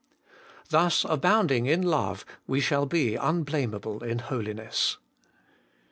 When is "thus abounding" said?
0.69-1.67